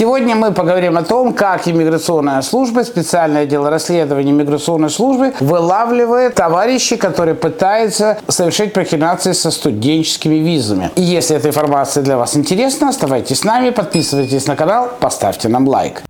Сегодня 0.00 0.34
мы 0.34 0.52
поговорим 0.52 0.96
о 0.96 1.02
том, 1.02 1.34
как 1.34 1.68
иммиграционная 1.68 2.40
служба, 2.40 2.84
специальное 2.84 3.44
дело 3.44 3.68
расследования 3.68 4.30
иммиграционной 4.30 4.88
службы 4.88 5.34
вылавливает 5.40 6.36
товарищей, 6.36 6.96
которые 6.96 7.34
пытаются 7.34 8.18
совершить 8.26 8.72
прохинации 8.72 9.32
со 9.32 9.50
студенческими 9.50 10.36
визами. 10.36 10.90
И 10.96 11.02
если 11.02 11.36
эта 11.36 11.48
информация 11.48 12.02
для 12.02 12.16
вас 12.16 12.34
интересна, 12.34 12.88
оставайтесь 12.88 13.40
с 13.40 13.44
нами, 13.44 13.68
подписывайтесь 13.68 14.46
на 14.46 14.56
канал, 14.56 14.88
поставьте 15.00 15.48
нам 15.48 15.68
лайк. 15.68 16.02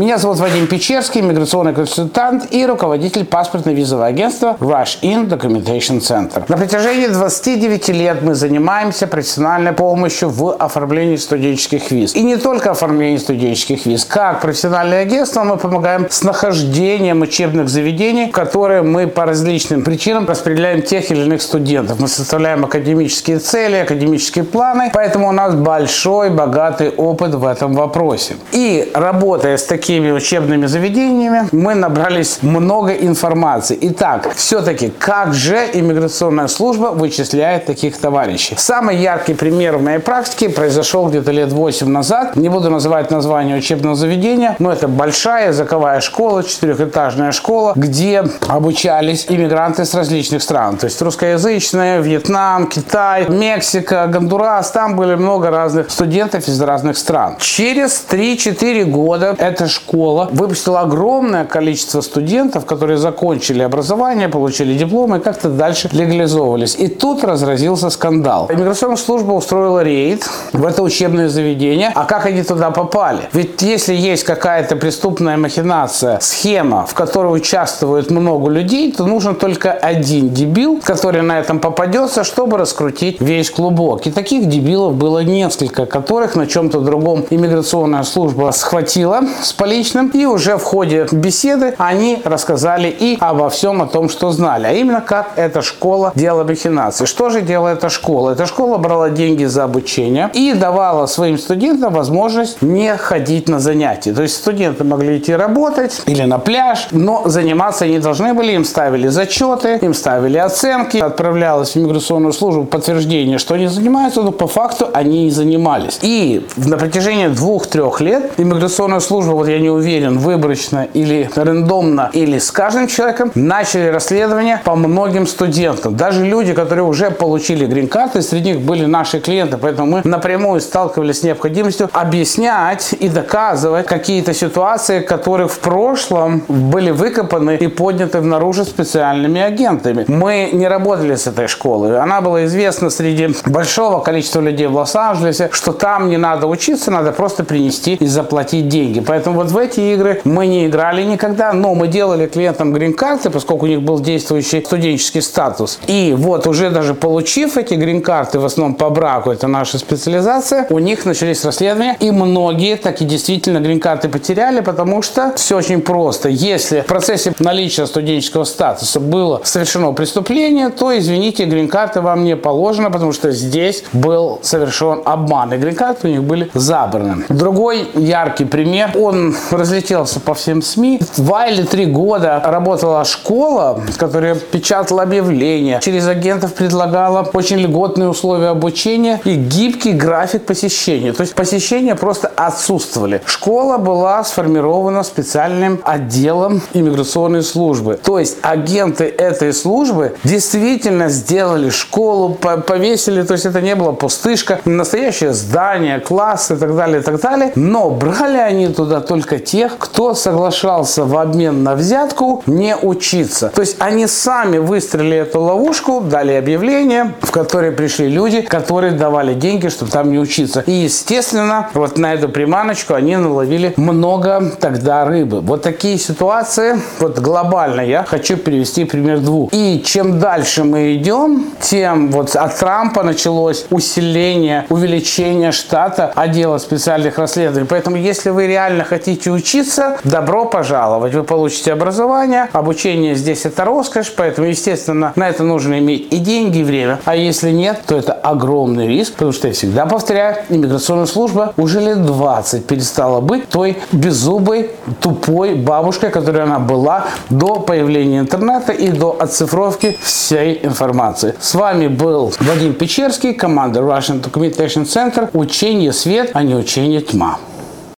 Меня 0.00 0.16
зовут 0.16 0.38
Вадим 0.38 0.66
Печерский, 0.66 1.20
миграционный 1.20 1.74
консультант 1.74 2.54
и 2.54 2.64
руководитель 2.64 3.26
паспортно-визового 3.26 4.06
агентства 4.06 4.56
Rush 4.58 4.98
In 5.02 5.28
Documentation 5.28 6.00
Center. 6.00 6.42
На 6.48 6.56
протяжении 6.56 7.06
29 7.06 7.88
лет 7.90 8.22
мы 8.22 8.34
занимаемся 8.34 9.06
профессиональной 9.06 9.72
помощью 9.72 10.30
в 10.30 10.52
оформлении 10.54 11.16
студенческих 11.16 11.90
виз. 11.90 12.14
И 12.14 12.22
не 12.22 12.38
только 12.38 12.70
оформлении 12.70 13.18
студенческих 13.18 13.84
виз. 13.84 14.06
Как 14.06 14.40
профессиональное 14.40 15.02
агентство 15.02 15.44
мы 15.44 15.58
помогаем 15.58 16.06
с 16.08 16.22
нахождением 16.22 17.20
учебных 17.20 17.68
заведений, 17.68 18.30
в 18.30 18.32
которые 18.32 18.80
мы 18.80 19.06
по 19.06 19.26
различным 19.26 19.84
причинам 19.84 20.26
распределяем 20.26 20.80
тех 20.80 21.10
или 21.10 21.20
иных 21.20 21.42
студентов. 21.42 22.00
Мы 22.00 22.08
составляем 22.08 22.64
академические 22.64 23.38
цели, 23.38 23.76
академические 23.76 24.44
планы, 24.44 24.90
поэтому 24.94 25.28
у 25.28 25.32
нас 25.32 25.54
большой, 25.54 26.30
богатый 26.30 26.88
опыт 26.88 27.34
в 27.34 27.44
этом 27.44 27.74
вопросе. 27.74 28.36
И 28.52 28.90
работая 28.94 29.58
с 29.58 29.64
такими 29.64 29.89
такими 29.90 30.12
учебными 30.12 30.66
заведениями 30.66 31.48
мы 31.50 31.74
набрались 31.74 32.38
много 32.42 32.92
информации. 32.92 33.76
Итак, 33.80 34.28
все-таки, 34.36 34.92
как 34.96 35.34
же 35.34 35.56
иммиграционная 35.72 36.46
служба 36.46 36.92
вычисляет 36.94 37.66
таких 37.66 37.96
товарищей? 37.98 38.54
Самый 38.56 38.98
яркий 38.98 39.34
пример 39.34 39.78
в 39.78 39.82
моей 39.82 39.98
практике 39.98 40.48
произошел 40.48 41.08
где-то 41.08 41.32
лет 41.32 41.50
8 41.50 41.88
назад. 41.88 42.36
Не 42.36 42.48
буду 42.48 42.70
называть 42.70 43.10
название 43.10 43.56
учебного 43.56 43.96
заведения, 43.96 44.54
но 44.60 44.70
это 44.70 44.86
большая 44.86 45.48
языковая 45.48 46.00
школа, 46.00 46.44
четырехэтажная 46.44 47.32
школа, 47.32 47.72
где 47.74 48.22
обучались 48.46 49.26
иммигранты 49.28 49.84
с 49.84 49.92
различных 49.92 50.40
стран. 50.40 50.76
То 50.76 50.86
есть 50.86 51.02
русскоязычные, 51.02 52.00
Вьетнам, 52.00 52.68
Китай, 52.68 53.28
Мексика, 53.28 54.06
Гондурас. 54.06 54.70
Там 54.70 54.94
были 54.94 55.16
много 55.16 55.50
разных 55.50 55.90
студентов 55.90 56.46
из 56.46 56.60
разных 56.60 56.96
стран. 56.96 57.38
Через 57.40 58.04
3-4 58.08 58.84
года 58.84 59.34
эта 59.36 59.66
школа 59.66 59.79
школа 59.80 60.28
выпустила 60.32 60.80
огромное 60.80 61.44
количество 61.44 62.00
студентов, 62.00 62.66
которые 62.66 62.98
закончили 62.98 63.62
образование, 63.62 64.28
получили 64.28 64.76
дипломы 64.76 65.18
и 65.18 65.20
как-то 65.20 65.48
дальше 65.48 65.88
легализовывались. 65.92 66.76
И 66.76 66.88
тут 66.88 67.24
разразился 67.24 67.90
скандал. 67.90 68.48
Иммиграционная 68.50 68.96
служба 68.96 69.32
устроила 69.32 69.82
рейд 69.82 70.28
в 70.52 70.64
это 70.64 70.82
учебное 70.82 71.28
заведение. 71.28 71.92
А 71.94 72.04
как 72.04 72.26
они 72.26 72.42
туда 72.42 72.70
попали? 72.70 73.20
Ведь 73.32 73.62
если 73.62 73.94
есть 73.94 74.24
какая-то 74.24 74.76
преступная 74.76 75.36
махинация, 75.36 76.18
схема, 76.20 76.86
в 76.86 76.94
которой 76.94 77.36
участвует 77.36 78.10
много 78.10 78.50
людей, 78.50 78.92
то 78.92 79.06
нужен 79.06 79.34
только 79.34 79.72
один 79.72 80.30
дебил, 80.30 80.80
который 80.82 81.22
на 81.22 81.38
этом 81.38 81.58
попадется, 81.60 82.24
чтобы 82.24 82.58
раскрутить 82.58 83.20
весь 83.20 83.50
клубок. 83.50 84.06
И 84.06 84.10
таких 84.10 84.48
дебилов 84.48 84.94
было 84.94 85.20
несколько, 85.20 85.86
которых 85.86 86.36
на 86.36 86.46
чем-то 86.46 86.80
другом 86.80 87.24
иммиграционная 87.30 88.02
служба 88.02 88.50
схватила, 88.52 89.20
спалила 89.42 89.69
личным. 89.70 90.08
И 90.08 90.26
уже 90.26 90.56
в 90.56 90.62
ходе 90.62 91.06
беседы 91.12 91.74
они 91.78 92.20
рассказали 92.24 92.88
и 92.88 93.16
обо 93.20 93.48
всем 93.48 93.82
о 93.82 93.86
том, 93.86 94.08
что 94.08 94.30
знали. 94.30 94.66
А 94.66 94.72
именно, 94.72 95.00
как 95.00 95.32
эта 95.36 95.62
школа 95.62 96.12
делала 96.14 96.44
махинации. 96.44 97.06
Что 97.06 97.30
же 97.30 97.40
делала 97.40 97.68
эта 97.68 97.88
школа? 97.88 98.30
Эта 98.30 98.46
школа 98.46 98.78
брала 98.78 99.10
деньги 99.10 99.44
за 99.44 99.64
обучение 99.64 100.30
и 100.34 100.52
давала 100.54 101.06
своим 101.06 101.38
студентам 101.38 101.94
возможность 101.94 102.62
не 102.62 102.96
ходить 102.96 103.48
на 103.48 103.60
занятия. 103.60 104.12
То 104.12 104.22
есть 104.22 104.36
студенты 104.36 104.84
могли 104.84 105.18
идти 105.18 105.34
работать 105.34 106.02
или 106.06 106.22
на 106.22 106.38
пляж, 106.38 106.88
но 106.90 107.22
заниматься 107.26 107.84
они 107.84 107.98
должны 107.98 108.34
были. 108.34 108.52
Им 108.52 108.64
ставили 108.64 109.08
зачеты, 109.08 109.78
им 109.80 109.94
ставили 109.94 110.38
оценки. 110.38 110.98
Отправлялось 110.98 111.74
в 111.74 111.76
иммиграционную 111.76 112.32
службу 112.32 112.64
подтверждение, 112.64 113.38
что 113.38 113.54
они 113.54 113.68
занимаются, 113.68 114.22
но 114.22 114.32
по 114.32 114.46
факту 114.46 114.88
они 114.92 115.24
не 115.24 115.30
занимались. 115.30 115.98
И 116.02 116.46
на 116.56 116.76
протяжении 116.76 117.28
двух-трех 117.28 118.00
лет 118.00 118.32
иммиграционная 118.38 119.00
служба, 119.00 119.32
вот 119.32 119.48
я 119.48 119.59
не 119.60 119.70
уверен, 119.70 120.18
выборочно 120.18 120.86
или 120.92 121.30
рандомно, 121.34 122.10
или 122.12 122.38
с 122.38 122.50
каждым 122.50 122.86
человеком, 122.86 123.30
начали 123.34 123.88
расследование 123.88 124.60
по 124.64 124.74
многим 124.74 125.26
студентам. 125.26 125.96
Даже 125.96 126.24
люди, 126.24 126.52
которые 126.52 126.84
уже 126.84 127.10
получили 127.10 127.66
грин-карты, 127.66 128.22
среди 128.22 128.52
них 128.52 128.60
были 128.60 128.86
наши 128.86 129.20
клиенты, 129.20 129.56
поэтому 129.56 129.90
мы 129.90 130.00
напрямую 130.04 130.60
сталкивались 130.60 131.20
с 131.20 131.22
необходимостью 131.22 131.88
объяснять 131.92 132.94
и 132.98 133.08
доказывать 133.08 133.86
какие-то 133.86 134.34
ситуации, 134.34 135.00
которые 135.00 135.48
в 135.48 135.58
прошлом 135.58 136.42
были 136.48 136.90
выкопаны 136.90 137.56
и 137.56 137.66
подняты 137.66 138.20
наружу 138.20 138.64
специальными 138.64 139.40
агентами. 139.40 140.04
Мы 140.08 140.50
не 140.52 140.68
работали 140.68 141.14
с 141.14 141.26
этой 141.26 141.46
школой. 141.48 141.98
Она 142.00 142.20
была 142.20 142.44
известна 142.44 142.90
среди 142.90 143.28
большого 143.46 144.00
количества 144.00 144.40
людей 144.40 144.66
в 144.66 144.74
Лос-Анджелесе, 144.74 145.48
что 145.52 145.72
там 145.72 146.08
не 146.08 146.16
надо 146.16 146.46
учиться, 146.46 146.90
надо 146.90 147.12
просто 147.12 147.44
принести 147.44 147.94
и 147.94 148.06
заплатить 148.06 148.68
деньги. 148.68 149.00
Поэтому 149.00 149.39
вот 149.40 149.50
в 149.52 149.56
эти 149.56 149.80
игры 149.80 150.20
мы 150.24 150.46
не 150.46 150.66
играли 150.66 151.02
никогда, 151.02 151.54
но 151.54 151.74
мы 151.74 151.88
делали 151.88 152.26
клиентам 152.26 152.74
грин-карты, 152.74 153.30
поскольку 153.30 153.64
у 153.64 153.68
них 153.68 153.80
был 153.80 153.98
действующий 153.98 154.62
студенческий 154.62 155.22
статус. 155.22 155.78
И 155.86 156.14
вот 156.14 156.46
уже 156.46 156.68
даже 156.68 156.92
получив 156.92 157.56
эти 157.56 157.72
грин-карты, 157.72 158.38
в 158.38 158.44
основном 158.44 158.74
по 158.74 158.90
браку, 158.90 159.30
это 159.30 159.46
наша 159.46 159.78
специализация, 159.78 160.66
у 160.68 160.78
них 160.78 161.06
начались 161.06 161.42
расследования, 161.42 161.96
и 162.00 162.10
многие 162.10 162.76
так 162.76 163.00
и 163.00 163.06
действительно 163.06 163.60
грин-карты 163.60 164.10
потеряли, 164.10 164.60
потому 164.60 165.00
что 165.00 165.32
все 165.36 165.56
очень 165.56 165.80
просто. 165.80 166.28
Если 166.28 166.82
в 166.82 166.86
процессе 166.86 167.32
наличия 167.38 167.86
студенческого 167.86 168.44
статуса 168.44 169.00
было 169.00 169.40
совершено 169.42 169.92
преступление, 169.92 170.68
то, 170.68 170.96
извините, 170.98 171.46
грин-карты 171.46 172.02
вам 172.02 172.24
не 172.24 172.36
положено, 172.36 172.90
потому 172.90 173.12
что 173.12 173.30
здесь 173.30 173.84
был 173.94 174.38
совершен 174.42 175.00
обман, 175.06 175.54
и 175.54 175.56
грин-карты 175.56 176.08
у 176.08 176.10
них 176.10 176.22
были 176.24 176.50
забраны. 176.52 177.24
Другой 177.30 177.88
яркий 177.94 178.44
пример, 178.44 178.90
он 178.94 179.29
разлетелся 179.50 180.20
по 180.20 180.34
всем 180.34 180.62
СМИ. 180.62 181.00
Два 181.16 181.46
или 181.46 181.62
три 181.62 181.86
года 181.86 182.42
работала 182.44 183.04
школа, 183.04 183.80
которая 183.96 184.34
печатала 184.34 185.02
объявления, 185.02 185.80
через 185.82 186.06
агентов 186.06 186.54
предлагала 186.54 187.28
очень 187.32 187.58
льготные 187.58 188.08
условия 188.08 188.48
обучения 188.48 189.20
и 189.24 189.34
гибкий 189.34 189.92
график 189.92 190.46
посещения. 190.46 191.12
То 191.12 191.22
есть 191.22 191.34
посещения 191.34 191.94
просто 191.94 192.30
отсутствовали. 192.36 193.22
Школа 193.26 193.78
была 193.78 194.24
сформирована 194.24 195.02
специальным 195.02 195.80
отделом 195.84 196.62
иммиграционной 196.72 197.42
службы. 197.42 197.98
То 198.02 198.18
есть 198.18 198.38
агенты 198.42 199.04
этой 199.04 199.52
службы 199.52 200.16
действительно 200.24 201.08
сделали 201.08 201.70
школу, 201.70 202.34
повесили, 202.34 203.22
то 203.22 203.34
есть 203.34 203.46
это 203.46 203.60
не 203.60 203.74
было 203.74 203.92
пустышка, 203.92 204.60
настоящее 204.64 205.32
здание, 205.32 206.00
класс 206.00 206.50
и 206.50 206.56
так 206.56 206.76
далее, 206.76 207.00
и 207.00 207.02
так 207.02 207.20
далее. 207.20 207.52
Но 207.54 207.90
брали 207.90 208.38
они 208.38 208.68
туда 208.68 209.00
только 209.00 209.19
тех, 209.38 209.78
кто 209.78 210.14
соглашался 210.14 211.04
в 211.04 211.16
обмен 211.16 211.62
на 211.62 211.74
взятку 211.74 212.42
не 212.46 212.76
учиться. 212.76 213.50
То 213.54 213.60
есть 213.60 213.76
они 213.78 214.06
сами 214.06 214.58
выстроили 214.58 215.18
эту 215.18 215.40
ловушку, 215.40 216.00
дали 216.00 216.32
объявление, 216.32 217.14
в 217.20 217.30
которое 217.30 217.72
пришли 217.72 218.08
люди, 218.08 218.42
которые 218.42 218.92
давали 218.92 219.34
деньги, 219.34 219.68
чтобы 219.68 219.90
там 219.90 220.10
не 220.10 220.18
учиться. 220.18 220.60
И, 220.66 220.72
естественно, 220.72 221.68
вот 221.74 221.98
на 221.98 222.14
эту 222.14 222.28
приманочку 222.28 222.94
они 222.94 223.16
наловили 223.16 223.74
много 223.76 224.52
тогда 224.60 225.04
рыбы. 225.04 225.40
Вот 225.40 225.62
такие 225.62 225.98
ситуации, 225.98 226.80
вот 226.98 227.18
глобально 227.18 227.80
я 227.80 228.04
хочу 228.04 228.36
перевести 228.36 228.84
пример 228.84 229.20
двух. 229.20 229.52
И 229.52 229.82
чем 229.84 230.18
дальше 230.18 230.64
мы 230.64 230.94
идем, 230.94 231.46
тем 231.60 232.10
вот 232.10 232.36
от 232.36 232.58
Трампа 232.58 233.02
началось 233.02 233.66
усиление, 233.70 234.66
увеличение 234.68 235.52
штата 235.52 236.12
отдела 236.14 236.58
специальных 236.58 237.18
расследований. 237.18 237.66
Поэтому, 237.68 237.96
если 237.96 238.30
вы 238.30 238.46
реально 238.46 238.84
хотите 239.10 239.30
учиться, 239.32 239.98
добро 240.04 240.44
пожаловать. 240.44 241.14
Вы 241.14 241.24
получите 241.24 241.72
образование. 241.72 242.48
Обучение 242.52 243.16
здесь 243.16 243.44
это 243.44 243.64
роскошь, 243.64 244.12
поэтому, 244.16 244.46
естественно, 244.46 245.12
на 245.16 245.28
это 245.28 245.42
нужно 245.42 245.80
иметь 245.80 246.06
и 246.12 246.18
деньги, 246.18 246.58
и 246.58 246.62
время. 246.62 247.00
А 247.04 247.16
если 247.16 247.50
нет, 247.50 247.80
то 247.86 247.96
это 247.96 248.12
огромный 248.12 248.86
риск, 248.86 249.14
потому 249.14 249.32
что 249.32 249.48
я 249.48 249.54
всегда 249.54 249.86
повторяю, 249.86 250.36
иммиграционная 250.48 251.06
служба 251.06 251.52
уже 251.56 251.80
лет 251.80 252.06
20 252.06 252.66
перестала 252.66 253.20
быть 253.20 253.48
той 253.48 253.78
беззубой, 253.90 254.70
тупой 255.00 255.54
бабушкой, 255.54 256.10
которой 256.10 256.44
она 256.44 256.60
была 256.60 257.06
до 257.30 257.58
появления 257.58 258.20
интернета 258.20 258.72
и 258.72 258.90
до 258.90 259.16
оцифровки 259.18 259.98
всей 260.02 260.60
информации. 260.62 261.34
С 261.40 261.54
вами 261.54 261.88
был 261.88 262.32
Вадим 262.38 262.74
Печерский, 262.74 263.34
команда 263.34 263.80
Russian 263.80 264.22
Documentation 264.22 264.84
Center. 264.84 265.30
Учение 265.32 265.92
свет, 265.92 266.30
а 266.34 266.44
не 266.44 266.54
учение 266.54 267.00
тьма. 267.00 267.38